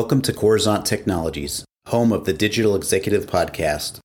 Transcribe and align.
Welcome 0.00 0.22
to 0.22 0.32
Coruzant 0.32 0.86
Technologies, 0.86 1.62
home 1.88 2.10
of 2.10 2.24
the 2.24 2.32
Digital 2.32 2.74
Executive 2.74 3.26
Podcast. 3.26 3.98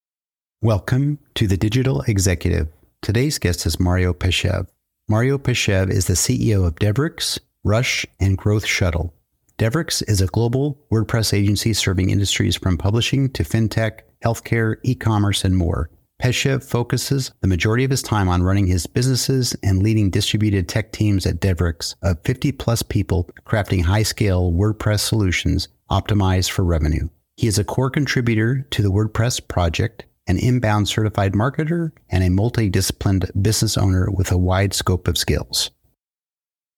Welcome 0.61 1.19
to 1.35 1.47
the 1.47 1.55
Digital 1.55 2.01
Executive. 2.01 2.67
Today's 3.01 3.39
guest 3.39 3.65
is 3.65 3.79
Mario 3.79 4.11
Peshev. 4.11 4.67
Mario 5.07 5.37
Peshev 5.37 5.89
is 5.89 6.07
the 6.07 6.15
CEO 6.15 6.67
of 6.67 6.75
Devrix, 6.75 7.39
Rush, 7.63 8.05
and 8.19 8.37
Growth 8.37 8.65
Shuttle. 8.65 9.13
Devrix 9.57 10.03
is 10.09 10.19
a 10.19 10.27
global 10.27 10.77
WordPress 10.91 11.33
agency 11.33 11.71
serving 11.71 12.09
industries 12.09 12.57
from 12.57 12.77
publishing 12.77 13.29
to 13.29 13.43
fintech, 13.43 14.01
healthcare, 14.21 14.75
e 14.83 14.95
commerce, 14.95 15.45
and 15.45 15.55
more. 15.55 15.89
Peshev 16.21 16.63
focuses 16.63 17.31
the 17.41 17.47
majority 17.47 17.83
of 17.83 17.91
his 17.91 18.01
time 18.01 18.29
on 18.29 18.41
running 18.41 18.67
his 18.67 18.87
businesses 18.87 19.55
and 19.61 19.83
leading 19.83 20.09
distributed 20.09 20.67
tech 20.67 20.91
teams 20.91 21.25
at 21.25 21.39
Devrix 21.39 21.95
of 22.01 22.21
50 22.23 22.53
plus 22.53 22.81
people 22.81 23.29
crafting 23.45 23.83
high 23.83 24.03
scale 24.03 24.51
WordPress 24.51 25.01
solutions 25.01 25.67
optimized 25.91 26.51
for 26.51 26.63
revenue. 26.63 27.09
He 27.37 27.47
is 27.47 27.59
a 27.59 27.65
core 27.65 27.89
contributor 27.89 28.65
to 28.71 28.81
the 28.81 28.91
WordPress 28.91 29.45
project, 29.47 30.05
an 30.25 30.37
inbound 30.39 30.87
certified 30.87 31.33
marketer, 31.33 31.91
and 32.09 32.23
a 32.23 32.29
multidisciplined 32.29 33.29
business 33.41 33.77
owner 33.77 34.09
with 34.09 34.31
a 34.31 34.37
wide 34.37 34.73
scope 34.73 35.07
of 35.09 35.17
skills. 35.17 35.69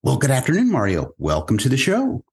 Well, 0.02 0.18
good 0.18 0.32
afternoon, 0.32 0.72
Mario. 0.72 1.14
Welcome 1.20 1.60
to 1.60 1.70
the 1.70 1.78
show. 1.78 2.24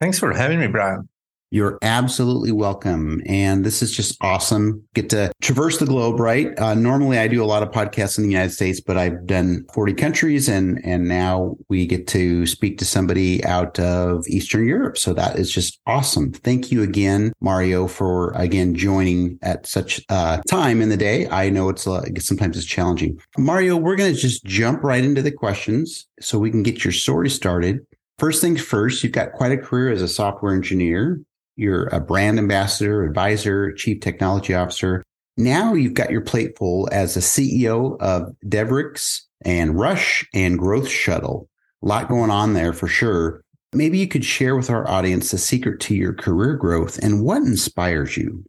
Thanks 0.00 0.18
for 0.18 0.32
having 0.32 0.60
me, 0.60 0.66
Brian. 0.66 1.08
You're 1.52 1.78
absolutely 1.82 2.52
welcome. 2.52 3.22
And 3.26 3.64
this 3.64 3.82
is 3.82 3.90
just 3.90 4.16
awesome. 4.20 4.84
Get 4.94 5.10
to 5.10 5.32
traverse 5.42 5.78
the 5.78 5.86
globe, 5.86 6.20
right? 6.20 6.56
Uh, 6.56 6.74
normally 6.74 7.18
I 7.18 7.26
do 7.26 7.42
a 7.42 7.44
lot 7.44 7.64
of 7.64 7.70
podcasts 7.70 8.18
in 8.18 8.24
the 8.24 8.30
United 8.30 8.52
States, 8.52 8.80
but 8.80 8.96
I've 8.96 9.26
done 9.26 9.64
40 9.74 9.94
countries 9.94 10.48
and, 10.48 10.80
and 10.84 11.08
now 11.08 11.56
we 11.68 11.86
get 11.86 12.06
to 12.08 12.46
speak 12.46 12.78
to 12.78 12.84
somebody 12.84 13.44
out 13.44 13.80
of 13.80 14.24
Eastern 14.28 14.64
Europe. 14.64 14.96
So 14.96 15.12
that 15.14 15.40
is 15.40 15.50
just 15.50 15.80
awesome. 15.86 16.30
Thank 16.32 16.70
you 16.70 16.82
again, 16.82 17.32
Mario, 17.40 17.88
for 17.88 18.30
again 18.36 18.76
joining 18.76 19.36
at 19.42 19.66
such 19.66 20.00
a 20.08 20.40
time 20.48 20.80
in 20.80 20.88
the 20.88 20.96
day. 20.96 21.28
I 21.30 21.50
know 21.50 21.68
it's 21.68 21.84
uh, 21.84 22.02
sometimes 22.20 22.56
it's 22.56 22.66
challenging. 22.66 23.20
Mario, 23.36 23.76
we're 23.76 23.96
going 23.96 24.14
to 24.14 24.20
just 24.20 24.44
jump 24.44 24.84
right 24.84 25.02
into 25.02 25.20
the 25.20 25.32
questions 25.32 26.06
so 26.20 26.38
we 26.38 26.52
can 26.52 26.62
get 26.62 26.84
your 26.84 26.92
story 26.92 27.28
started. 27.28 27.84
First 28.18 28.40
things 28.40 28.60
first, 28.60 29.02
you've 29.02 29.14
got 29.14 29.32
quite 29.32 29.50
a 29.50 29.56
career 29.56 29.90
as 29.90 30.02
a 30.02 30.08
software 30.08 30.54
engineer. 30.54 31.20
You're 31.60 31.88
a 31.88 32.00
brand 32.00 32.38
ambassador, 32.38 33.04
advisor, 33.04 33.70
chief 33.72 34.00
technology 34.00 34.54
officer. 34.54 35.02
Now 35.36 35.74
you've 35.74 35.92
got 35.92 36.10
your 36.10 36.22
plate 36.22 36.56
full 36.56 36.88
as 36.90 37.18
a 37.18 37.20
CEO 37.20 38.00
of 38.00 38.34
Devrix 38.46 39.20
and 39.44 39.78
Rush 39.78 40.26
and 40.32 40.58
Growth 40.58 40.88
Shuttle. 40.88 41.50
A 41.82 41.86
lot 41.86 42.08
going 42.08 42.30
on 42.30 42.54
there 42.54 42.72
for 42.72 42.88
sure. 42.88 43.42
Maybe 43.74 43.98
you 43.98 44.08
could 44.08 44.24
share 44.24 44.56
with 44.56 44.70
our 44.70 44.88
audience 44.88 45.32
the 45.32 45.36
secret 45.36 45.80
to 45.80 45.94
your 45.94 46.14
career 46.14 46.54
growth 46.54 46.96
and 47.02 47.22
what 47.22 47.42
inspires 47.42 48.16
you. 48.16 48.42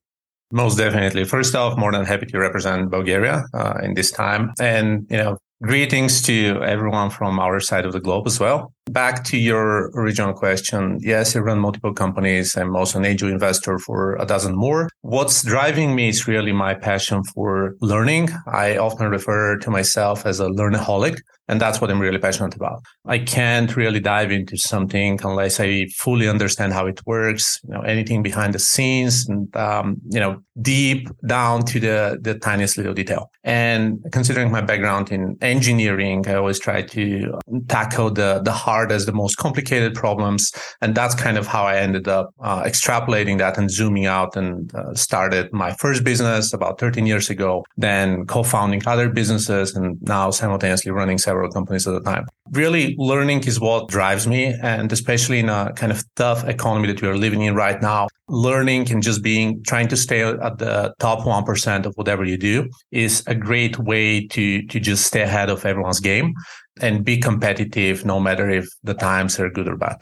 Most 0.53 0.77
definitely. 0.77 1.25
First 1.25 1.53
off, 1.53 1.77
more 1.77 1.91
than 1.91 2.05
happy 2.05 2.27
to 2.27 2.39
represent 2.39 2.91
Bulgaria 2.91 3.43
uh, 3.53 3.73
in 3.83 3.93
this 3.93 4.09
time. 4.09 4.53
And, 4.57 5.05
you 5.09 5.17
know, 5.17 5.37
greetings 5.61 6.23
to 6.23 6.59
everyone 6.63 7.11
from 7.11 7.39
our 7.39 7.59
side 7.59 7.85
of 7.85 7.93
the 7.93 7.99
globe 7.99 8.25
as 8.25 8.39
well. 8.39 8.73
Back 8.89 9.23
to 9.25 9.37
your 9.37 9.91
original 9.93 10.33
question. 10.33 10.97
Yes, 11.01 11.35
I 11.35 11.39
run 11.39 11.59
multiple 11.59 11.93
companies. 11.93 12.57
I'm 12.57 12.75
also 12.75 12.97
an 12.97 13.05
angel 13.05 13.29
investor 13.29 13.77
for 13.77 14.15
a 14.15 14.25
dozen 14.25 14.55
more. 14.55 14.89
What's 15.01 15.43
driving 15.43 15.95
me 15.95 16.09
is 16.09 16.27
really 16.27 16.51
my 16.51 16.73
passion 16.73 17.23
for 17.23 17.75
learning. 17.79 18.29
I 18.47 18.77
often 18.77 19.09
refer 19.09 19.57
to 19.59 19.69
myself 19.69 20.25
as 20.25 20.39
a 20.39 20.47
learnaholic. 20.47 21.19
And 21.51 21.59
that's 21.59 21.81
what 21.81 21.91
I'm 21.91 21.99
really 21.99 22.17
passionate 22.17 22.55
about. 22.55 22.81
I 23.05 23.19
can't 23.19 23.75
really 23.75 23.99
dive 23.99 24.31
into 24.31 24.57
something 24.57 25.19
unless 25.21 25.59
I 25.59 25.87
fully 25.97 26.29
understand 26.29 26.71
how 26.71 26.87
it 26.87 27.01
works, 27.05 27.59
you 27.67 27.73
know, 27.73 27.81
anything 27.81 28.23
behind 28.23 28.53
the 28.53 28.59
scenes 28.59 29.27
and, 29.27 29.53
um, 29.57 29.97
you 30.09 30.21
know, 30.21 30.41
deep 30.61 31.09
down 31.27 31.63
to 31.65 31.79
the, 31.81 32.17
the 32.21 32.35
tiniest 32.35 32.77
little 32.77 32.93
detail. 32.93 33.29
And 33.43 33.99
considering 34.13 34.49
my 34.49 34.61
background 34.61 35.11
in 35.11 35.37
engineering, 35.41 36.25
I 36.25 36.35
always 36.35 36.57
try 36.59 36.83
to 36.83 37.39
tackle 37.67 38.11
the, 38.11 38.41
the 38.45 38.53
hardest, 38.53 39.07
the 39.07 39.11
most 39.11 39.35
complicated 39.35 39.93
problems. 39.93 40.53
And 40.79 40.95
that's 40.95 41.15
kind 41.15 41.37
of 41.37 41.47
how 41.47 41.63
I 41.65 41.77
ended 41.77 42.07
up 42.07 42.33
uh, 42.39 42.63
extrapolating 42.63 43.39
that 43.39 43.57
and 43.57 43.69
zooming 43.69 44.05
out 44.05 44.37
and 44.37 44.73
uh, 44.73 44.93
started 44.93 45.51
my 45.51 45.73
first 45.73 46.05
business 46.05 46.53
about 46.53 46.79
13 46.79 47.05
years 47.05 47.29
ago, 47.29 47.65
then 47.75 48.25
co-founding 48.25 48.83
other 48.87 49.09
businesses 49.09 49.75
and 49.75 50.01
now 50.03 50.31
simultaneously 50.31 50.91
running 50.91 51.17
several 51.17 51.40
several 51.41 51.51
companies 51.51 51.87
at 51.87 51.95
a 51.95 52.01
time. 52.01 52.25
Really, 52.51 52.95
learning 52.97 53.43
is 53.45 53.59
what 53.59 53.87
drives 53.87 54.27
me. 54.27 54.55
And 54.61 54.91
especially 54.91 55.39
in 55.39 55.49
a 55.49 55.73
kind 55.75 55.91
of 55.91 56.03
tough 56.15 56.47
economy 56.47 56.87
that 56.87 57.01
we 57.01 57.07
are 57.07 57.17
living 57.17 57.41
in 57.41 57.55
right 57.55 57.81
now, 57.81 58.07
learning 58.27 58.91
and 58.91 59.01
just 59.01 59.23
being 59.23 59.63
trying 59.63 59.87
to 59.87 59.97
stay 59.97 60.21
at 60.21 60.57
the 60.57 60.93
top 60.99 61.19
1% 61.19 61.85
of 61.85 61.93
whatever 61.95 62.23
you 62.23 62.37
do 62.37 62.69
is 62.91 63.23
a 63.27 63.35
great 63.35 63.79
way 63.79 64.27
to, 64.27 64.65
to 64.67 64.79
just 64.79 65.05
stay 65.05 65.21
ahead 65.21 65.49
of 65.49 65.65
everyone's 65.65 65.99
game 65.99 66.33
and 66.81 67.03
be 67.03 67.17
competitive 67.17 68.05
no 68.05 68.19
matter 68.19 68.49
if 68.49 68.67
the 68.83 68.93
times 68.93 69.39
are 69.39 69.49
good 69.49 69.67
or 69.67 69.75
bad. 69.75 69.97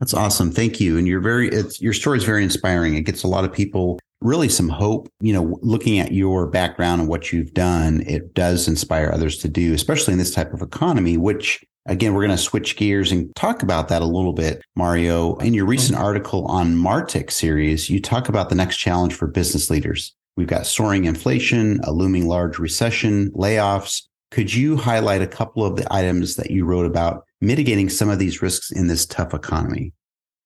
That's 0.00 0.14
awesome. 0.14 0.50
Thank 0.50 0.80
you. 0.80 0.96
And 0.96 1.06
you're 1.06 1.20
very, 1.20 1.50
your 1.78 1.92
story 1.92 2.16
is 2.16 2.24
very 2.24 2.42
inspiring. 2.42 2.94
It 2.94 3.02
gets 3.02 3.22
a 3.22 3.28
lot 3.28 3.44
of 3.44 3.52
people 3.52 3.98
really 4.20 4.48
some 4.48 4.68
hope. 4.68 5.08
You 5.20 5.32
know, 5.32 5.58
looking 5.62 5.98
at 5.98 6.12
your 6.12 6.46
background 6.46 7.00
and 7.00 7.08
what 7.08 7.32
you've 7.32 7.54
done, 7.54 8.02
it 8.06 8.34
does 8.34 8.68
inspire 8.68 9.10
others 9.12 9.38
to 9.38 9.48
do, 9.48 9.74
especially 9.74 10.12
in 10.12 10.18
this 10.18 10.34
type 10.34 10.52
of 10.52 10.62
economy, 10.62 11.16
which 11.16 11.64
Again, 11.86 12.12
we're 12.12 12.26
going 12.26 12.36
to 12.36 12.38
switch 12.38 12.76
gears 12.76 13.10
and 13.10 13.34
talk 13.34 13.62
about 13.62 13.88
that 13.88 14.02
a 14.02 14.06
little 14.06 14.34
bit, 14.34 14.62
Mario. 14.76 15.36
In 15.36 15.54
your 15.54 15.64
recent 15.64 15.96
mm-hmm. 15.96 16.04
article 16.04 16.44
on 16.46 16.76
Martech 16.76 17.30
series, 17.30 17.88
you 17.88 18.00
talk 18.00 18.28
about 18.28 18.50
the 18.50 18.54
next 18.54 18.76
challenge 18.76 19.14
for 19.14 19.26
business 19.26 19.70
leaders. 19.70 20.14
We've 20.36 20.46
got 20.46 20.66
soaring 20.66 21.06
inflation, 21.06 21.80
a 21.82 21.90
looming 21.90 22.28
large 22.28 22.58
recession, 22.58 23.30
layoffs. 23.32 24.02
Could 24.30 24.52
you 24.52 24.76
highlight 24.76 25.22
a 25.22 25.26
couple 25.26 25.64
of 25.64 25.76
the 25.76 25.92
items 25.92 26.36
that 26.36 26.50
you 26.50 26.64
wrote 26.64 26.86
about 26.86 27.24
mitigating 27.40 27.88
some 27.88 28.10
of 28.10 28.18
these 28.18 28.42
risks 28.42 28.70
in 28.70 28.86
this 28.86 29.06
tough 29.06 29.32
economy? 29.32 29.92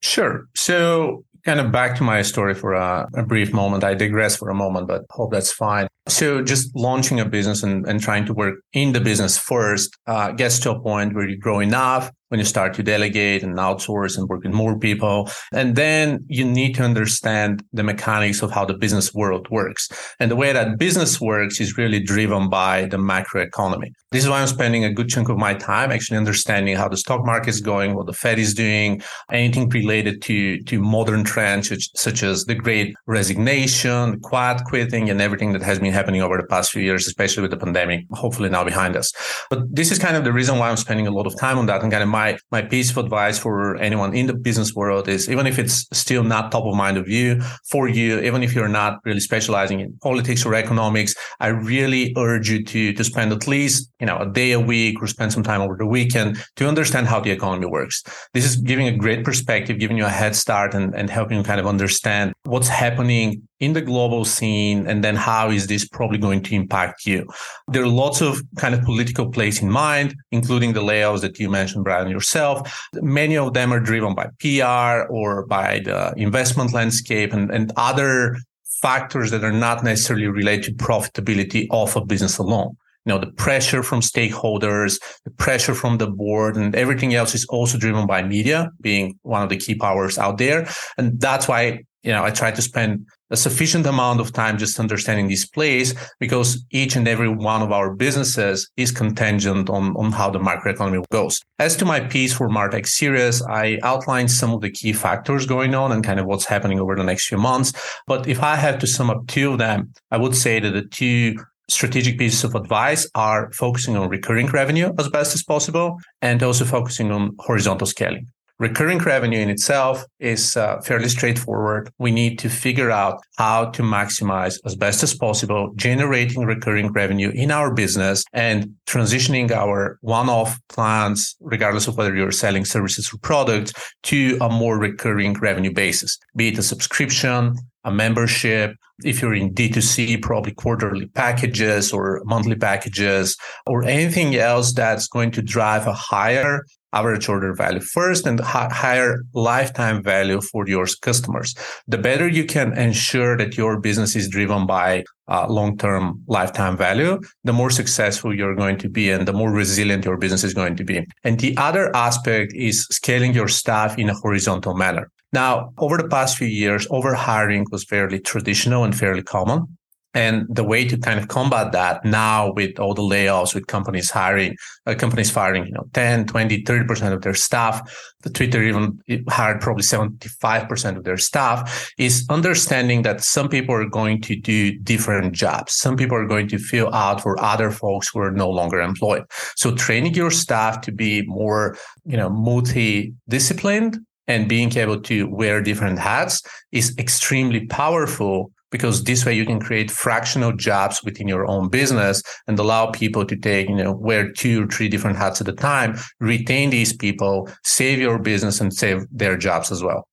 Sure. 0.02 0.46
So 0.54 1.24
kind 1.44 1.60
of 1.60 1.70
back 1.70 1.96
to 1.96 2.02
my 2.02 2.22
story 2.22 2.54
for 2.54 2.72
a, 2.72 3.08
a, 3.14 3.22
brief 3.22 3.52
moment. 3.52 3.84
I 3.84 3.94
digress 3.94 4.36
for 4.36 4.48
a 4.48 4.54
moment, 4.54 4.88
but 4.88 5.02
hope 5.10 5.30
that's 5.32 5.52
fine. 5.52 5.88
So 6.08 6.42
just 6.42 6.74
launching 6.74 7.20
a 7.20 7.24
business 7.24 7.62
and, 7.62 7.86
and 7.86 8.00
trying 8.00 8.24
to 8.26 8.34
work 8.34 8.56
in 8.72 8.92
the 8.92 9.00
business 9.00 9.38
first 9.38 9.96
uh, 10.06 10.32
gets 10.32 10.58
to 10.60 10.70
a 10.70 10.80
point 10.80 11.14
where 11.14 11.28
you 11.28 11.38
grow 11.38 11.60
enough 11.60 12.10
when 12.34 12.40
you 12.40 12.44
start 12.44 12.74
to 12.74 12.82
delegate 12.82 13.44
and 13.44 13.58
outsource 13.58 14.18
and 14.18 14.28
work 14.28 14.42
with 14.42 14.52
more 14.52 14.76
people. 14.76 15.30
And 15.52 15.76
then 15.76 16.24
you 16.26 16.44
need 16.44 16.74
to 16.74 16.82
understand 16.82 17.62
the 17.72 17.84
mechanics 17.84 18.42
of 18.42 18.50
how 18.50 18.64
the 18.64 18.74
business 18.74 19.14
world 19.14 19.46
works. 19.50 19.88
And 20.18 20.32
the 20.32 20.34
way 20.34 20.52
that 20.52 20.76
business 20.76 21.20
works 21.20 21.60
is 21.60 21.78
really 21.78 22.00
driven 22.00 22.50
by 22.50 22.86
the 22.86 22.96
macroeconomy. 22.96 23.92
This 24.10 24.24
is 24.24 24.30
why 24.30 24.40
I'm 24.40 24.48
spending 24.48 24.84
a 24.84 24.92
good 24.92 25.08
chunk 25.08 25.28
of 25.28 25.36
my 25.36 25.54
time 25.54 25.92
actually 25.92 26.16
understanding 26.16 26.74
how 26.74 26.88
the 26.88 26.96
stock 26.96 27.24
market 27.24 27.50
is 27.50 27.60
going, 27.60 27.94
what 27.94 28.06
the 28.06 28.12
Fed 28.12 28.40
is 28.40 28.52
doing, 28.52 29.00
anything 29.30 29.68
related 29.68 30.20
to, 30.22 30.60
to 30.64 30.80
modern 30.80 31.22
trends 31.22 31.68
such, 31.68 31.88
such 31.94 32.24
as 32.24 32.46
the 32.46 32.56
great 32.56 32.96
resignation, 33.06 34.18
quiet 34.20 34.60
quitting, 34.64 35.08
and 35.08 35.20
everything 35.20 35.52
that 35.52 35.62
has 35.62 35.78
been 35.78 35.92
happening 35.92 36.20
over 36.20 36.36
the 36.36 36.48
past 36.48 36.72
few 36.72 36.82
years, 36.82 37.06
especially 37.06 37.42
with 37.42 37.52
the 37.52 37.56
pandemic, 37.56 38.06
hopefully 38.10 38.48
now 38.48 38.64
behind 38.64 38.96
us. 38.96 39.12
But 39.50 39.60
this 39.70 39.92
is 39.92 40.00
kind 40.00 40.16
of 40.16 40.24
the 40.24 40.32
reason 40.32 40.58
why 40.58 40.68
I'm 40.68 40.76
spending 40.76 41.06
a 41.06 41.12
lot 41.12 41.28
of 41.28 41.38
time 41.38 41.58
on 41.58 41.66
that 41.66 41.82
and 41.82 41.92
kind 41.92 42.02
of 42.02 42.08
my 42.08 42.23
my 42.24 42.38
my 42.56 42.62
piece 42.62 42.90
of 42.90 42.96
advice 43.04 43.38
for 43.44 43.76
anyone 43.88 44.10
in 44.20 44.26
the 44.26 44.36
business 44.48 44.70
world 44.74 45.04
is 45.08 45.22
even 45.34 45.46
if 45.46 45.56
it's 45.62 45.76
still 45.92 46.24
not 46.34 46.50
top 46.50 46.64
of 46.64 46.74
mind 46.84 46.96
of 46.96 47.06
you 47.16 47.28
for 47.72 47.84
you, 47.88 48.10
even 48.28 48.42
if 48.42 48.50
you're 48.54 48.74
not 48.82 48.92
really 49.04 49.24
specializing 49.30 49.78
in 49.80 49.88
politics 50.08 50.42
or 50.46 50.54
economics, 50.54 51.12
I 51.40 51.48
really 51.48 52.04
urge 52.16 52.46
you 52.52 52.58
to 52.72 52.80
to 52.98 53.02
spend 53.04 53.28
at 53.32 53.46
least 53.54 53.78
you 54.00 54.06
know 54.08 54.18
a 54.26 54.28
day 54.40 54.50
a 54.52 54.62
week 54.74 54.94
or 55.02 55.06
spend 55.16 55.30
some 55.32 55.44
time 55.50 55.60
over 55.64 55.76
the 55.82 55.90
weekend 55.96 56.28
to 56.58 56.62
understand 56.72 57.04
how 57.12 57.20
the 57.20 57.32
economy 57.38 57.66
works. 57.78 57.96
This 58.34 58.44
is 58.48 58.54
giving 58.70 58.86
a 58.88 58.96
great 59.04 59.20
perspective, 59.28 59.78
giving 59.78 59.98
you 60.00 60.06
a 60.12 60.16
head 60.20 60.34
start, 60.44 60.70
and 60.74 60.86
and 60.98 61.06
helping 61.18 61.36
you 61.38 61.44
kind 61.50 61.60
of 61.62 61.66
understand 61.74 62.26
what's 62.52 62.70
happening 62.84 63.28
in 63.64 63.72
the 63.72 63.80
global 63.80 64.24
scene 64.24 64.86
and 64.86 65.02
then 65.02 65.16
how 65.16 65.50
is 65.50 65.66
this 65.66 65.86
probably 65.86 66.18
going 66.18 66.42
to 66.42 66.54
impact 66.54 67.06
you? 67.06 67.26
There 67.68 67.82
are 67.82 67.88
lots 68.04 68.20
of 68.20 68.42
kind 68.58 68.74
of 68.74 68.82
political 68.82 69.30
plays 69.30 69.62
in 69.62 69.70
mind 69.70 70.14
including 70.30 70.72
the 70.74 70.82
layoffs 70.82 71.22
that 71.22 71.38
you 71.38 71.48
mentioned 71.50 71.84
brian 71.84 72.10
yourself. 72.10 72.58
Many 72.94 73.36
of 73.36 73.54
them 73.54 73.72
are 73.72 73.80
driven 73.80 74.14
by 74.14 74.26
pr 74.40 75.12
or 75.12 75.46
by 75.46 75.80
the 75.84 76.12
investment 76.16 76.72
landscape 76.72 77.32
and, 77.32 77.50
and 77.50 77.72
other 77.76 78.36
factors 78.82 79.30
that 79.30 79.44
are 79.44 79.58
not 79.66 79.82
necessarily 79.82 80.26
related 80.26 80.78
to 80.78 80.84
profitability 80.84 81.66
of 81.70 81.96
a 81.96 82.04
business 82.04 82.36
alone. 82.38 82.76
You 83.06 83.12
know 83.12 83.18
the 83.18 83.32
pressure 83.32 83.82
from 83.82 84.00
stakeholders 84.00 84.98
the 85.24 85.30
pressure 85.30 85.74
from 85.74 85.98
the 85.98 86.06
board 86.06 86.56
and 86.56 86.74
everything 86.74 87.14
else 87.14 87.34
is 87.34 87.44
also 87.46 87.76
driven 87.78 88.06
by 88.06 88.22
media 88.22 88.70
being 88.80 89.18
one 89.22 89.42
of 89.42 89.50
the 89.50 89.58
key 89.58 89.74
powers 89.74 90.16
out 90.18 90.38
there. 90.38 90.68
And 90.96 91.20
that's 91.20 91.46
why 91.46 91.84
you 92.04 92.12
know, 92.12 92.22
I 92.22 92.30
try 92.30 92.50
to 92.50 92.62
spend 92.62 93.06
a 93.30 93.36
sufficient 93.36 93.86
amount 93.86 94.20
of 94.20 94.32
time 94.32 94.58
just 94.58 94.78
understanding 94.78 95.28
this 95.28 95.46
place 95.46 95.94
because 96.20 96.64
each 96.70 96.94
and 96.96 97.08
every 97.08 97.28
one 97.28 97.62
of 97.62 97.72
our 97.72 97.94
businesses 97.94 98.70
is 98.76 98.92
contingent 98.92 99.70
on, 99.70 99.96
on 99.96 100.12
how 100.12 100.30
the 100.30 100.38
macroeconomy 100.38 101.02
goes. 101.10 101.40
As 101.58 101.74
to 101.76 101.84
my 101.86 102.00
piece 102.00 102.34
for 102.34 102.48
Martech 102.48 102.86
series, 102.86 103.42
I 103.42 103.78
outlined 103.82 104.30
some 104.30 104.52
of 104.52 104.60
the 104.60 104.70
key 104.70 104.92
factors 104.92 105.46
going 105.46 105.74
on 105.74 105.92
and 105.92 106.04
kind 106.04 106.20
of 106.20 106.26
what's 106.26 106.44
happening 106.44 106.78
over 106.78 106.94
the 106.94 107.04
next 107.04 107.26
few 107.26 107.38
months. 107.38 107.72
But 108.06 108.28
if 108.28 108.42
I 108.42 108.56
have 108.56 108.78
to 108.80 108.86
sum 108.86 109.10
up 109.10 109.26
two 109.26 109.52
of 109.52 109.58
them, 109.58 109.92
I 110.10 110.18
would 110.18 110.36
say 110.36 110.60
that 110.60 110.70
the 110.70 110.82
two 110.82 111.36
strategic 111.70 112.18
pieces 112.18 112.44
of 112.44 112.54
advice 112.54 113.08
are 113.14 113.50
focusing 113.52 113.96
on 113.96 114.10
recurring 114.10 114.48
revenue 114.48 114.92
as 114.98 115.08
best 115.08 115.34
as 115.34 115.42
possible 115.42 115.98
and 116.20 116.42
also 116.42 116.66
focusing 116.66 117.10
on 117.10 117.34
horizontal 117.38 117.86
scaling. 117.86 118.26
Recurring 118.60 118.98
revenue 118.98 119.40
in 119.40 119.50
itself 119.50 120.04
is 120.20 120.56
uh, 120.56 120.80
fairly 120.80 121.08
straightforward. 121.08 121.90
We 121.98 122.12
need 122.12 122.38
to 122.38 122.48
figure 122.48 122.88
out 122.88 123.20
how 123.36 123.70
to 123.70 123.82
maximize 123.82 124.60
as 124.64 124.76
best 124.76 125.02
as 125.02 125.12
possible 125.12 125.72
generating 125.74 126.44
recurring 126.44 126.92
revenue 126.92 127.30
in 127.34 127.50
our 127.50 127.74
business 127.74 128.22
and 128.32 128.76
transitioning 128.86 129.50
our 129.50 129.98
one-off 130.02 130.60
plans, 130.68 131.34
regardless 131.40 131.88
of 131.88 131.96
whether 131.96 132.14
you're 132.14 132.30
selling 132.30 132.64
services 132.64 133.10
or 133.12 133.18
products, 133.18 133.72
to 134.04 134.38
a 134.40 134.48
more 134.48 134.78
recurring 134.78 135.34
revenue 135.34 135.72
basis, 135.72 136.16
be 136.36 136.48
it 136.48 136.58
a 136.58 136.62
subscription, 136.62 137.56
a 137.82 137.90
membership. 137.90 138.76
If 139.04 139.20
you're 139.20 139.34
in 139.34 139.52
D2C, 139.52 140.22
probably 140.22 140.54
quarterly 140.54 141.06
packages 141.06 141.92
or 141.92 142.22
monthly 142.24 142.54
packages 142.54 143.36
or 143.66 143.82
anything 143.82 144.36
else 144.36 144.72
that's 144.72 145.08
going 145.08 145.32
to 145.32 145.42
drive 145.42 145.88
a 145.88 145.92
higher 145.92 146.62
average 146.94 147.28
order 147.28 147.54
value 147.54 147.80
first 147.80 148.26
and 148.26 148.40
higher 148.40 149.22
lifetime 149.34 150.02
value 150.02 150.40
for 150.40 150.66
your 150.66 150.86
customers. 151.02 151.54
The 151.86 151.98
better 151.98 152.28
you 152.28 152.44
can 152.44 152.76
ensure 152.78 153.36
that 153.36 153.56
your 153.56 153.80
business 153.80 154.16
is 154.16 154.28
driven 154.28 154.66
by 154.66 155.04
uh, 155.28 155.46
long-term 155.48 156.22
lifetime 156.26 156.76
value, 156.76 157.20
the 157.44 157.52
more 157.52 157.70
successful 157.70 158.34
you're 158.34 158.54
going 158.54 158.78
to 158.78 158.88
be 158.88 159.10
and 159.10 159.26
the 159.26 159.32
more 159.32 159.50
resilient 159.50 160.04
your 160.04 160.18
business 160.18 160.44
is 160.44 160.54
going 160.54 160.76
to 160.76 160.84
be. 160.84 161.06
And 161.24 161.40
the 161.40 161.56
other 161.56 161.94
aspect 161.96 162.52
is 162.54 162.86
scaling 162.90 163.34
your 163.34 163.48
staff 163.48 163.98
in 163.98 164.10
a 164.10 164.14
horizontal 164.14 164.74
manner. 164.74 165.10
Now, 165.32 165.72
over 165.78 165.96
the 165.96 166.08
past 166.08 166.38
few 166.38 166.46
years, 166.46 166.86
overhiring 166.88 167.64
was 167.72 167.84
fairly 167.84 168.20
traditional 168.20 168.84
and 168.84 168.96
fairly 168.96 169.22
common. 169.22 169.76
And 170.14 170.46
the 170.48 170.64
way 170.64 170.86
to 170.86 170.96
kind 170.96 171.18
of 171.18 171.28
combat 171.28 171.72
that 171.72 172.04
now 172.04 172.52
with 172.52 172.78
all 172.78 172.94
the 172.94 173.02
layoffs, 173.02 173.54
with 173.54 173.66
companies 173.66 174.10
hiring, 174.10 174.56
uh, 174.86 174.94
companies 174.94 175.30
firing, 175.30 175.66
you 175.66 175.72
know, 175.72 175.86
10, 175.92 176.26
20, 176.26 176.62
30% 176.62 177.12
of 177.12 177.22
their 177.22 177.34
staff, 177.34 178.14
the 178.22 178.30
Twitter 178.30 178.62
even 178.62 179.00
hired 179.28 179.60
probably 179.60 179.82
75% 179.82 180.96
of 180.96 181.04
their 181.04 181.16
staff 181.16 181.92
is 181.98 182.24
understanding 182.30 183.02
that 183.02 183.20
some 183.22 183.48
people 183.48 183.74
are 183.74 183.88
going 183.88 184.20
to 184.22 184.36
do 184.36 184.78
different 184.78 185.32
jobs. 185.34 185.74
Some 185.74 185.96
people 185.96 186.16
are 186.16 186.26
going 186.26 186.48
to 186.48 186.58
fill 186.58 186.94
out 186.94 187.20
for 187.20 187.40
other 187.42 187.70
folks 187.70 188.08
who 188.12 188.20
are 188.20 188.30
no 188.30 188.48
longer 188.48 188.80
employed. 188.80 189.24
So 189.56 189.74
training 189.74 190.14
your 190.14 190.30
staff 190.30 190.80
to 190.82 190.92
be 190.92 191.22
more, 191.26 191.76
you 192.04 192.16
know, 192.16 192.30
multi-disciplined 192.30 193.98
and 194.26 194.48
being 194.48 194.76
able 194.76 195.00
to 195.02 195.28
wear 195.28 195.60
different 195.60 195.98
hats 195.98 196.42
is 196.72 196.96
extremely 196.98 197.66
powerful 197.66 198.50
because 198.74 199.04
this 199.04 199.24
way 199.24 199.32
you 199.32 199.46
can 199.46 199.60
create 199.60 199.88
fractional 199.88 200.50
jobs 200.50 201.00
within 201.04 201.28
your 201.28 201.46
own 201.46 201.68
business 201.68 202.20
and 202.48 202.58
allow 202.58 202.90
people 202.90 203.24
to 203.24 203.36
take, 203.36 203.68
you 203.68 203.76
know, 203.76 203.92
wear 203.92 204.32
two 204.32 204.64
or 204.64 204.66
three 204.66 204.88
different 204.88 205.16
hats 205.16 205.40
at 205.40 205.46
a 205.46 205.52
time, 205.52 205.96
retain 206.18 206.70
these 206.70 206.92
people, 206.92 207.48
save 207.62 208.00
your 208.00 208.18
business 208.18 208.60
and 208.60 208.74
save 208.74 209.06
their 209.12 209.36
jobs 209.36 209.70
as 209.70 209.80
well. 209.80 210.08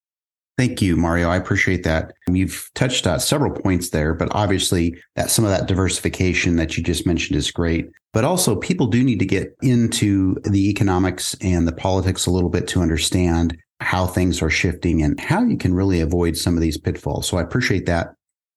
Thank 0.59 0.79
you, 0.79 0.95
Mario. 0.95 1.27
I 1.27 1.37
appreciate 1.37 1.81
that. 1.85 2.13
You've 2.31 2.69
touched 2.75 3.07
on 3.07 3.19
several 3.19 3.49
points 3.49 3.89
there, 3.89 4.13
but 4.13 4.27
obviously 4.29 4.95
that 5.15 5.31
some 5.31 5.43
of 5.43 5.49
that 5.49 5.67
diversification 5.67 6.57
that 6.57 6.77
you 6.77 6.83
just 6.83 7.07
mentioned 7.07 7.39
is 7.39 7.49
great. 7.49 7.89
But 8.13 8.25
also 8.25 8.55
people 8.55 8.85
do 8.85 9.03
need 9.03 9.17
to 9.17 9.25
get 9.25 9.55
into 9.63 10.35
the 10.43 10.69
economics 10.69 11.35
and 11.41 11.67
the 11.67 11.71
politics 11.71 12.27
a 12.27 12.31
little 12.31 12.51
bit 12.51 12.67
to 12.67 12.81
understand 12.83 13.57
how 13.79 14.05
things 14.05 14.39
are 14.43 14.51
shifting 14.51 15.01
and 15.01 15.19
how 15.19 15.41
you 15.41 15.57
can 15.57 15.73
really 15.73 15.99
avoid 15.99 16.37
some 16.37 16.53
of 16.53 16.61
these 16.61 16.77
pitfalls. 16.77 17.27
So 17.27 17.37
I 17.37 17.41
appreciate 17.41 17.87
that. 17.87 18.13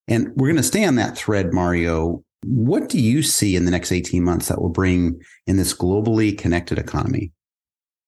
And 0.08 0.28
we're 0.36 0.48
going 0.48 0.56
to 0.56 0.62
stay 0.62 0.84
on 0.84 0.96
that 0.96 1.16
thread, 1.16 1.52
Mario. 1.52 2.22
What 2.44 2.88
do 2.88 3.00
you 3.00 3.22
see 3.22 3.56
in 3.56 3.64
the 3.64 3.70
next 3.70 3.90
18 3.90 4.22
months 4.22 4.48
that 4.48 4.60
will 4.60 4.68
bring 4.68 5.20
in 5.46 5.56
this 5.56 5.74
globally 5.74 6.36
connected 6.36 6.78
economy? 6.78 7.32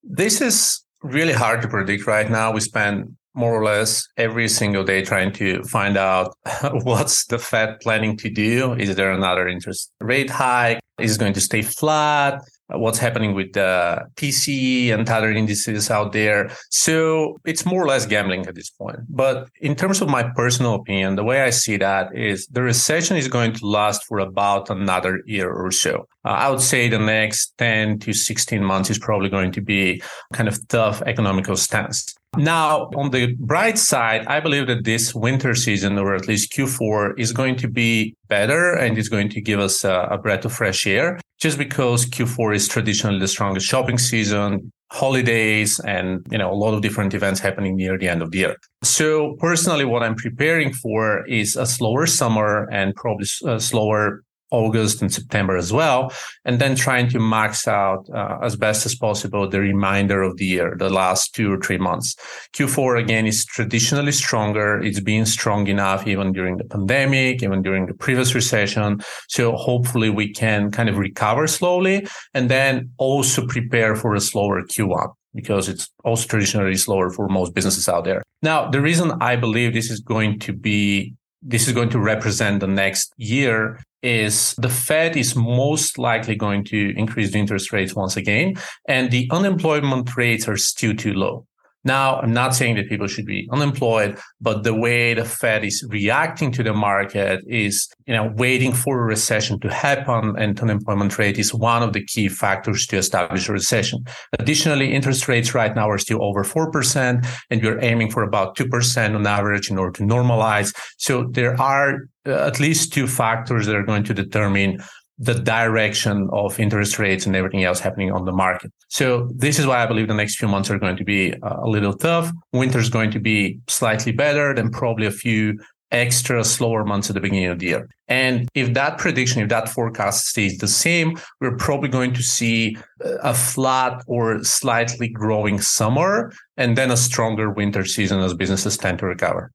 This 0.03 0.41
is 0.41 0.85
really 1.03 1.33
hard 1.33 1.63
to 1.63 1.69
predict 1.69 2.07
right 2.07 2.31
now. 2.31 2.53
We 2.53 2.61
spend 2.61 3.17
more 3.35 3.55
or 3.55 3.65
less 3.65 4.07
every 4.17 4.49
single 4.49 4.83
day 4.83 5.05
trying 5.05 5.31
to 5.31 5.63
find 5.65 5.97
out 5.97 6.35
what's 6.83 7.27
the 7.27 7.39
Fed 7.39 7.81
planning 7.81 8.17
to 8.19 8.31
do. 8.31 8.75
Is 8.75 8.95
there 8.97 9.13
another 9.13 9.47
interest 9.47 9.93
rate 10.01 10.31
hike? 10.31 10.81
Is 10.99 11.19
going 11.19 11.35
to 11.35 11.41
stay 11.41 11.63
flat? 11.63 12.43
what's 12.69 12.99
happening 12.99 13.35
with 13.35 13.53
the 13.53 14.05
PCE 14.17 14.93
and 14.93 15.09
other 15.09 15.31
indices 15.31 15.91
out 15.91 16.13
there. 16.13 16.51
So 16.71 17.39
it's 17.45 17.65
more 17.65 17.85
or 17.85 17.87
less 17.87 18.07
gambling 18.07 18.47
at 18.47 18.55
this 18.55 18.71
point. 18.71 19.01
But 19.09 19.49
in 19.61 19.77
terms 19.77 20.01
of 20.01 20.09
my 20.09 20.25
personal 20.35 20.75
opinion, 20.75 21.17
the 21.17 21.25
way 21.25 21.43
I 21.43 21.51
see 21.51 21.77
that 21.77 22.15
is 22.17 22.47
the 22.47 22.63
recession 22.63 23.17
is 23.17 23.29
going 23.29 23.53
to 23.55 23.67
last 23.67 24.05
for 24.05 24.19
about 24.19 24.69
another 24.71 25.23
year 25.27 25.51
or 25.51 25.71
so. 25.71 26.09
Uh, 26.25 26.31
I 26.31 26.51
would 26.51 26.61
say 26.61 26.89
the 26.89 26.99
next 26.99 27.57
10 27.59 28.01
to 28.01 28.13
16 28.13 28.65
months 28.65 28.91
is 28.91 28.99
probably 28.99 29.29
going 29.29 29.53
to 29.53 29.61
be 29.61 30.03
kind 30.33 30.49
of 30.49 30.67
tough 30.69 31.03
economical 31.03 31.57
stance. 31.57 32.17
Now, 32.37 32.91
on 32.97 33.11
the 33.11 33.35
bright 33.39 33.79
side, 33.79 34.27
I 34.27 34.41
believe 34.41 34.67
that 34.67 34.85
this 34.85 35.15
winter 35.15 35.55
season, 35.55 35.99
or 35.99 36.15
at 36.15 36.29
least 36.29 36.53
Q4, 36.53 37.19
is 37.19 37.33
going 37.33 37.57
to 37.57 37.69
be 37.69 38.15
better 38.29 38.75
and 38.75 38.99
is 38.99 39.09
going 39.09 39.29
to 39.31 39.41
give 39.41 39.61
us 39.61 39.85
a, 39.85 40.09
a 40.11 40.19
breath 40.19 40.45
of 40.45 40.53
fresh 40.53 40.87
air 40.87 41.19
just 41.39 41.59
because 41.59 42.07
Q4 42.07 42.55
is 42.55 42.69
traditionally 42.69 43.19
the 43.19 43.29
strongest 43.29 43.67
shopping 43.67 43.99
season, 43.99 44.73
holidays, 44.91 45.81
and 45.81 46.25
you 46.31 46.39
know 46.39 46.51
a 46.51 46.55
lot 46.55 46.75
of 46.75 46.83
different 46.83 47.15
events 47.15 47.41
happening 47.41 47.77
near 47.77 47.99
the 47.99 48.09
end 48.09 48.23
of 48.23 48.31
the 48.31 48.39
year. 48.39 48.57
So 48.83 49.37
personally, 49.39 49.85
what 49.85 50.03
I'm 50.03 50.15
preparing 50.15 50.73
for 50.73 51.27
is 51.27 51.57
a 51.57 51.67
slower 51.67 52.07
summer 52.07 52.69
and 52.71 52.95
probably 52.95 53.27
slower 53.59 54.23
August 54.51 55.03
and 55.03 55.13
September 55.13 55.57
as 55.57 55.73
well, 55.73 56.13
and 56.45 56.61
then 56.61 56.77
trying 56.77 57.09
to 57.11 57.19
max 57.19 57.67
out 57.67 58.07
uh, 58.15 58.39
as 58.43 58.57
best 58.57 58.87
as 58.87 58.95
possible 58.95 59.49
the 59.49 59.61
remainder 59.61 60.23
of 60.23 60.37
the 60.37 60.47
year, 60.47 60.77
the 60.79 60.91
last 60.91 61.35
two 61.35 61.53
or 61.53 61.59
three 61.59 61.79
months. 61.79 62.15
Q4 62.55 63.01
again 63.01 63.27
is 63.27 63.45
traditionally 63.45 64.13
stronger. 64.13 64.81
It's 64.81 65.01
been 65.01 65.27
strong 65.27 65.67
enough 65.67 66.07
even 66.07 66.33
during 66.33 66.57
the 66.57 66.65
pandemic, 66.65 67.43
even 67.43 67.63
during 67.63 67.87
the 67.87 67.95
previous 67.95 68.35
recession. 68.35 69.01
So 69.29 69.53
hopefully 69.53 70.11
we 70.11 70.33
can 70.33 70.71
kind 70.71 70.89
of 70.89 70.99
recover 70.99 71.47
slowly 71.47 72.07
and 72.35 72.49
then 72.49 72.91
also 72.99 73.47
prepare 73.47 73.97
for 73.97 74.15
a 74.15 74.21
slower 74.21 74.63
Q1 74.63 75.13
because 75.35 75.69
it's 75.69 75.89
also 76.05 76.27
traditionally 76.27 76.77
slower 76.77 77.11
for 77.11 77.29
most 77.29 77.55
businesses 77.55 77.89
out 77.89 78.05
there. 78.05 78.23
Now, 78.43 78.71
the 78.71 78.81
reason 78.81 79.13
I 79.21 79.37
believe 79.37 79.75
this 79.75 79.91
is 79.91 80.01
going 80.01 80.39
to 80.41 80.53
be 80.53 81.15
this 81.43 81.69
is 81.69 81.75
going 81.75 81.91
to 81.91 82.01
represent 82.01 82.61
the 82.61 82.67
next 82.67 83.13
year 83.19 83.79
is 84.07 84.55
the 84.59 84.69
Fed 84.69 85.17
is 85.17 85.35
most 85.35 85.99
likely 85.99 86.37
going 86.37 86.65
to 86.65 86.95
increase 86.97 87.33
the 87.33 87.41
interest 87.41 87.73
rates 87.73 87.95
once 87.95 88.17
again, 88.17 88.55
and 88.89 89.11
the 89.11 89.29
unemployment 89.33 90.17
rates 90.17 90.47
are 90.47 90.57
still 90.57 90.95
too 90.95 91.13
low. 91.13 91.47
Now, 91.87 92.19
I'm 92.21 92.33
not 92.33 92.53
saying 92.53 92.75
that 92.77 92.89
people 92.89 93.07
should 93.07 93.27
be 93.27 93.49
unemployed, 93.53 94.19
but 94.41 94.65
the 94.65 94.75
way 94.75 95.15
the 95.15 95.25
Fed 95.25 95.65
is 95.65 95.87
reacting 95.89 96.51
to 96.53 96.65
the 96.65 96.73
market 96.73 97.45
is, 97.47 97.89
you 98.09 98.15
know, 98.15 98.33
waiting 98.35 98.73
for 98.73 99.01
a 99.01 99.05
recession 99.05 99.61
to 99.61 99.73
happen 99.73 100.35
and 100.37 100.59
unemployment 100.59 101.17
rate 101.17 101.39
is 101.39 101.55
one 101.55 101.85
of 101.85 101.93
the 101.93 102.05
key 102.05 102.29
factors 102.29 102.87
to 102.89 102.97
establish 102.97 103.49
a 103.49 103.53
recession. 103.53 104.05
Additionally, 104.41 104.93
interest 104.93 105.29
rates 105.29 105.55
right 105.55 105.77
now 105.77 105.89
are 105.89 105.99
still 105.99 106.25
over 106.25 106.43
4% 106.43 107.25
and 107.51 107.63
we're 107.63 107.81
aiming 107.81 108.11
for 108.11 108.25
about 108.25 108.57
2% 108.57 109.15
on 109.15 109.25
average 109.25 109.71
in 109.71 109.79
order 109.79 109.93
to 109.93 110.03
normalize. 110.03 110.75
So 110.99 111.29
there 111.31 111.59
are 111.61 112.09
uh, 112.27 112.33
at 112.33 112.59
least 112.59 112.93
two 112.93 113.07
factors 113.07 113.67
that 113.67 113.77
are 113.77 113.85
going 113.85 114.03
to 114.03 114.15
determine 114.15 114.83
the 115.19 115.35
direction 115.35 116.29
of 116.33 116.61
interest 116.61 116.99
rates 116.99 117.25
and 117.27 117.35
everything 117.35 117.65
else 117.65 117.81
happening 117.81 118.13
on 118.13 118.25
the 118.27 118.33
market. 118.33 118.71
So 118.89 119.31
this 119.35 119.59
is 119.59 119.67
why 119.67 119.83
I 119.83 119.87
believe 119.87 120.09
the 120.09 120.15
next 120.15 120.37
few 120.37 120.49
months 120.49 120.71
are 120.71 120.79
going 120.79 120.97
to 120.97 121.05
be 121.05 121.33
uh, 121.33 121.57
a 121.63 121.69
little 121.69 121.95
tough. 121.95 122.31
Winter 122.53 122.79
is 122.79 122.91
going 122.91 123.11
to 123.13 123.21
be 123.21 123.59
slightly 123.69 124.13
better 124.13 124.55
than 124.55 124.71
probably 124.71 125.07
a 125.07 125.11
few 125.11 125.59
extra 125.93 126.43
slower 126.45 126.85
months 126.85 127.09
at 127.09 127.15
the 127.15 127.21
beginning 127.21 127.47
of 127.47 127.59
the 127.59 127.67
year. 127.67 127.89
And 128.09 128.49
if 128.55 128.75
that 128.75 128.99
prediction, 128.99 129.43
if 129.43 129.49
that 129.49 129.69
forecast 129.69 130.27
stays 130.27 130.59
the 130.59 130.69
same, 130.69 131.17
we're 131.41 131.57
probably 131.57 131.89
going 131.89 132.13
to 132.15 132.23
see 132.23 132.77
a 133.01 133.35
flat 133.35 134.03
or 134.07 134.43
slightly 134.43 135.09
growing 135.09 135.61
summer 135.61 136.33
and 136.57 136.77
then 136.77 136.91
a 136.91 136.97
stronger 136.97 137.51
winter 137.51 137.85
season 137.85 138.21
as 138.21 138.35
businesses 138.35 138.77
tend 138.77 138.99
to 138.99 139.07
recover. 139.07 139.53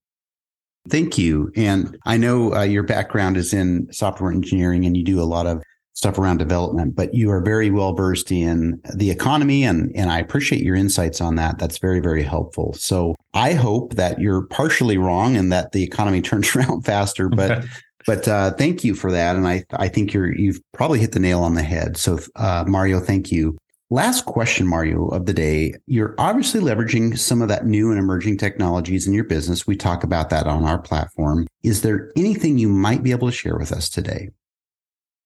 Thank 0.90 1.18
you. 1.18 1.52
And 1.56 1.98
I 2.06 2.18
know 2.18 2.54
uh, 2.54 2.64
your 2.64 2.84
background 2.84 3.38
is 3.38 3.54
in 3.54 3.88
software 3.92 4.32
engineering 4.32 4.86
and 4.86 4.98
you 4.98 5.04
do 5.04 5.22
a 5.22 5.24
lot 5.24 5.46
of 5.46 5.62
stuff 5.94 6.18
around 6.18 6.38
development, 6.38 6.96
but 6.96 7.14
you 7.14 7.30
are 7.30 7.42
very 7.42 7.70
well 7.70 7.94
versed 7.94 8.32
in 8.32 8.82
the 8.96 9.12
economy 9.12 9.64
and 9.64 9.92
and 9.96 10.12
I 10.12 10.20
appreciate 10.20 10.64
your 10.64 10.76
insights 10.76 11.22
on 11.22 11.36
that. 11.36 11.60
That's 11.60 11.78
very 11.78 12.00
very 12.00 12.24
helpful. 12.24 12.74
So 12.74 13.16
I 13.34 13.54
hope 13.54 13.96
that 13.96 14.20
you're 14.20 14.48
partially 14.48 14.98
wrong 14.98 15.36
and 15.36 15.52
that 15.52 15.72
the 15.74 15.84
economy 15.84 16.22
turns 16.24 16.56
around 16.56 16.84
faster, 16.84 17.30
but 17.30 17.66
but 18.08 18.28
uh, 18.28 18.52
thank 18.54 18.84
you 18.84 18.96
for 18.96 19.12
that 19.12 19.36
and 19.36 19.48
I 19.48 19.64
I 19.74 19.88
think 19.88 20.14
you're 20.14 20.36
you've 20.36 20.60
probably 20.72 21.00
hit 21.00 21.12
the 21.12 21.20
nail 21.20 21.44
on 21.44 21.54
the 21.54 21.64
head. 21.64 21.98
So 21.98 22.20
uh, 22.36 22.66
Mario, 22.68 23.00
thank 23.00 23.32
you. 23.32 23.58
Last 23.94 24.24
question, 24.24 24.68
Mario, 24.68 25.10
of 25.10 25.26
the 25.26 25.34
day. 25.34 25.74
You're 25.86 26.16
obviously 26.18 26.62
leveraging 26.62 27.18
some 27.18 27.42
of 27.42 27.50
that 27.50 27.66
new 27.66 27.92
and 27.92 28.00
emerging 28.00 28.38
technologies 28.38 29.06
in 29.06 29.12
your 29.12 29.26
business. 29.26 29.68
We 29.68 29.76
talk 29.76 30.06
about 30.06 30.30
that 30.30 30.48
on 30.48 30.64
our 30.64 30.80
platform. 30.80 31.46
Is 31.62 31.82
there 31.82 32.10
anything 32.16 32.58
you 32.58 32.70
might 32.70 33.04
be 33.04 33.12
able 33.12 33.28
to 33.28 33.36
share 33.36 33.58
with 33.58 33.74
us 33.74 33.90
today? 33.90 34.30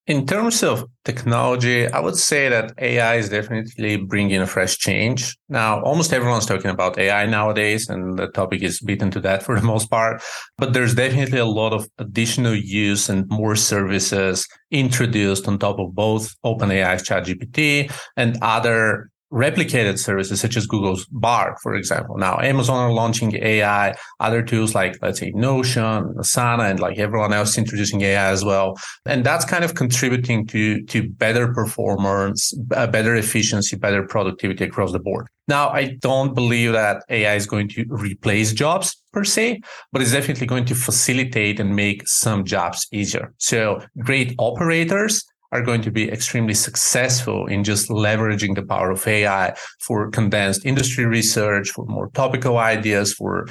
In 0.08 0.28
terms 0.28 0.62
of 0.62 0.86
technology, 1.04 1.88
I 1.88 2.00
would 2.00 2.16
say 2.16 2.48
that 2.50 2.74
AI 2.78 3.16
is 3.16 3.30
definitely 3.30 3.98
bringing 3.98 4.40
a 4.40 4.46
fresh 4.46 4.78
change. 4.78 5.36
Now, 5.50 5.82
almost 5.82 6.14
everyone's 6.14 6.46
talking 6.46 6.70
about 6.70 7.00
AI 7.00 7.26
nowadays, 7.26 7.90
and 7.90 8.16
the 8.20 8.28
topic 8.28 8.62
is 8.62 8.80
beaten 8.82 9.10
to 9.12 9.20
that 9.22 9.42
for 9.46 9.60
the 9.60 9.66
most 9.66 9.90
part. 9.90 10.22
But 10.60 10.74
there's 10.74 10.94
definitely 10.94 11.40
a 11.40 11.46
lot 11.46 11.74
of 11.74 11.88
additional 11.98 12.54
use 12.54 13.10
and 13.10 13.28
more 13.30 13.56
services 13.56 14.48
introduced 14.70 15.48
on 15.48 15.58
top 15.58 15.80
of 15.80 15.96
both 15.96 16.36
OpenAI's 16.46 17.02
ChatGPT 17.02 17.92
and 18.16 18.38
other 18.44 19.10
replicated 19.34 19.98
services 19.98 20.40
such 20.40 20.56
as 20.56 20.68
Google's 20.68 21.06
Bard, 21.08 21.56
for 21.62 21.76
example. 21.76 22.18
Now, 22.18 22.40
Amazon 22.40 22.78
are 22.78 22.92
launching 22.92 23.36
AI, 23.36 23.96
other 24.20 24.42
tools 24.42 24.76
like, 24.76 24.98
let's 25.02 25.20
say, 25.20 25.32
Notion, 25.32 26.14
Asana, 26.18 26.70
and 26.70 26.80
like 26.80 26.98
everyone 26.98 27.34
else 27.34 27.58
introducing 27.58 28.02
AI 28.02 28.30
as 28.32 28.46
well. 28.46 28.78
And 29.06 29.26
that's 29.26 29.46
kind 29.46 29.64
of 29.64 29.76
contributing 29.76 30.46
to, 30.48 30.84
to 30.86 31.10
better 31.10 31.54
performance, 31.54 32.54
better 32.54 33.16
efficiency, 33.16 33.76
better 33.76 34.04
productivity 34.04 34.64
across 34.64 34.92
the 34.92 35.00
board. 35.00 35.28
Now, 35.48 35.70
I 35.70 35.96
don't 36.00 36.34
believe 36.34 36.72
that 36.72 37.04
AI 37.10 37.36
is 37.36 37.46
going 37.46 37.70
to 37.70 37.86
replace 37.90 38.52
jobs 38.52 38.96
per 39.14 39.24
se, 39.24 39.62
but 39.92 40.02
it's 40.02 40.12
definitely 40.12 40.48
going 40.48 40.66
to 40.66 40.76
facilitate 40.76 41.60
and 41.60 41.76
make 41.76 42.08
some 42.08 42.46
jobs 42.46 42.88
easier. 42.92 43.32
So 43.38 43.80
great 44.00 44.34
operators 44.40 45.24
are 45.56 45.62
going 45.62 45.82
to 45.82 45.92
be 45.92 46.12
extremely 46.12 46.54
successful 46.54 47.48
in 47.48 47.64
just 47.64 47.90
leveraging 47.90 48.56
the 48.56 48.64
power 48.64 48.92
of 48.92 49.08
AI 49.08 49.56
for 49.80 50.10
condensed 50.12 50.66
industry 50.66 51.06
research, 51.06 51.70
for 51.70 51.86
more 51.86 52.10
topical 52.14 52.58
ideas, 52.58 53.14
for 53.14 53.46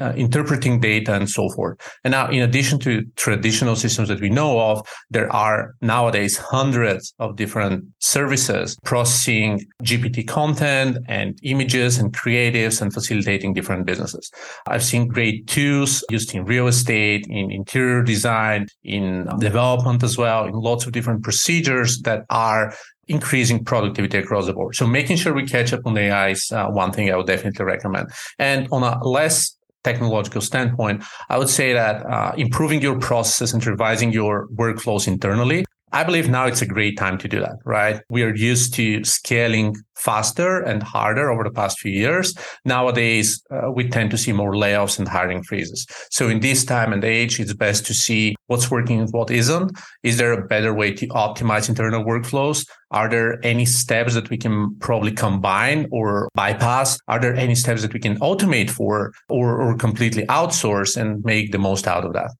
uh, 0.00 0.12
interpreting 0.16 0.80
data 0.80 1.12
and 1.14 1.28
so 1.28 1.50
forth. 1.50 1.76
And 2.02 2.12
now, 2.12 2.30
in 2.30 2.40
addition 2.40 2.78
to 2.80 3.04
traditional 3.16 3.76
systems 3.76 4.08
that 4.08 4.20
we 4.20 4.30
know 4.30 4.58
of, 4.58 4.86
there 5.10 5.30
are 5.32 5.74
nowadays 5.82 6.38
hundreds 6.38 7.14
of 7.18 7.36
different 7.36 7.84
services 7.98 8.76
processing 8.84 9.66
GPT 9.82 10.26
content 10.26 10.96
and 11.08 11.38
images 11.42 11.98
and 11.98 12.12
creatives 12.12 12.80
and 12.80 12.92
facilitating 12.92 13.52
different 13.52 13.84
businesses. 13.84 14.30
I've 14.66 14.84
seen 14.84 15.08
great 15.08 15.46
tools 15.46 16.02
used 16.10 16.34
in 16.34 16.44
real 16.44 16.68
estate, 16.68 17.26
in 17.28 17.50
interior 17.50 18.02
design, 18.02 18.66
in 18.82 19.28
development 19.38 20.02
as 20.02 20.16
well, 20.16 20.46
in 20.46 20.54
lots 20.54 20.86
of 20.86 20.92
different 20.92 21.22
procedures 21.22 21.49
procedures 21.50 22.02
that 22.02 22.24
are 22.30 22.72
increasing 23.08 23.64
productivity 23.64 24.18
across 24.18 24.46
the 24.46 24.52
board. 24.52 24.74
So 24.76 24.86
making 24.86 25.16
sure 25.16 25.34
we 25.34 25.46
catch 25.46 25.72
up 25.72 25.80
on 25.84 25.98
AI 25.98 26.30
is 26.30 26.52
uh, 26.52 26.68
one 26.68 26.92
thing 26.92 27.10
I 27.10 27.16
would 27.16 27.26
definitely 27.26 27.64
recommend. 27.64 28.08
And 28.38 28.68
on 28.70 28.82
a 28.84 29.02
less 29.02 29.56
technological 29.82 30.42
standpoint, 30.42 31.02
I 31.28 31.38
would 31.38 31.48
say 31.48 31.72
that 31.72 32.06
uh, 32.06 32.32
improving 32.36 32.80
your 32.82 32.98
processes 33.00 33.52
and 33.52 33.66
revising 33.66 34.12
your 34.12 34.46
workflows 34.48 35.08
internally 35.08 35.64
I 35.92 36.04
believe 36.04 36.28
now 36.28 36.46
it's 36.46 36.62
a 36.62 36.66
great 36.66 36.96
time 36.96 37.18
to 37.18 37.28
do 37.28 37.40
that, 37.40 37.56
right? 37.64 38.00
We 38.10 38.22
are 38.22 38.34
used 38.34 38.74
to 38.74 39.02
scaling 39.02 39.74
faster 39.96 40.60
and 40.60 40.82
harder 40.82 41.30
over 41.30 41.42
the 41.42 41.50
past 41.50 41.80
few 41.80 41.90
years. 41.90 42.32
Nowadays, 42.64 43.42
uh, 43.50 43.72
we 43.72 43.88
tend 43.88 44.12
to 44.12 44.18
see 44.18 44.32
more 44.32 44.52
layoffs 44.52 44.98
and 45.00 45.08
hiring 45.08 45.42
freezes. 45.42 45.84
So 46.10 46.28
in 46.28 46.40
this 46.40 46.64
time 46.64 46.92
and 46.92 47.02
age, 47.04 47.40
it's 47.40 47.52
best 47.54 47.86
to 47.86 47.94
see 47.94 48.36
what's 48.46 48.70
working 48.70 49.00
and 49.00 49.08
what 49.10 49.32
isn't. 49.32 49.72
Is 50.04 50.16
there 50.16 50.32
a 50.32 50.46
better 50.46 50.72
way 50.72 50.92
to 50.92 51.08
optimize 51.08 51.68
internal 51.68 52.04
workflows? 52.04 52.64
Are 52.92 53.08
there 53.08 53.44
any 53.44 53.66
steps 53.66 54.14
that 54.14 54.30
we 54.30 54.38
can 54.38 54.76
probably 54.78 55.12
combine 55.12 55.88
or 55.90 56.28
bypass? 56.34 56.98
Are 57.08 57.18
there 57.18 57.34
any 57.34 57.56
steps 57.56 57.82
that 57.82 57.92
we 57.92 58.00
can 58.00 58.16
automate 58.20 58.70
for 58.70 59.12
or, 59.28 59.60
or 59.60 59.76
completely 59.76 60.24
outsource 60.26 60.96
and 60.96 61.24
make 61.24 61.50
the 61.50 61.58
most 61.58 61.88
out 61.88 62.04
of 62.04 62.12
that? 62.12 62.30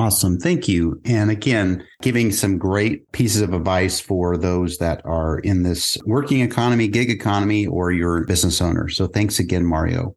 Awesome. 0.00 0.38
Thank 0.38 0.66
you. 0.66 0.98
And 1.04 1.30
again, 1.30 1.86
giving 2.00 2.32
some 2.32 2.56
great 2.56 3.12
pieces 3.12 3.42
of 3.42 3.52
advice 3.52 4.00
for 4.00 4.38
those 4.38 4.78
that 4.78 5.04
are 5.04 5.40
in 5.40 5.62
this 5.62 5.98
working 6.06 6.40
economy, 6.40 6.88
gig 6.88 7.10
economy, 7.10 7.66
or 7.66 7.92
your 7.92 8.24
business 8.24 8.62
owner. 8.62 8.88
So 8.88 9.06
thanks 9.06 9.38
again, 9.38 9.66
Mario. 9.66 10.16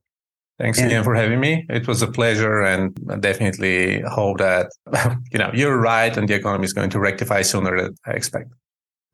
Thanks 0.57 0.77
and, 0.77 0.87
again 0.87 1.03
for 1.03 1.15
having 1.15 1.41
me. 1.41 1.65
It 1.69 1.85
was 1.85 2.01
a 2.01 2.07
pleasure 2.07 2.61
and 2.61 2.97
I 3.09 3.17
definitely 3.17 4.01
hope 4.07 4.37
that, 4.37 4.67
you 5.33 5.37
know, 5.37 5.51
you're 5.53 5.77
right 5.77 6.15
and 6.15 6.29
the 6.29 6.35
economy 6.35 6.63
is 6.63 6.71
going 6.71 6.89
to 6.91 6.99
rectify 7.01 7.41
sooner 7.41 7.81
than 7.81 7.95
I 8.05 8.11
expect. 8.11 8.51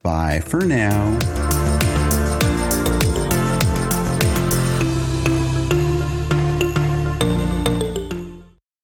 Bye 0.03 0.41
for 0.41 0.63
now. 0.63 1.48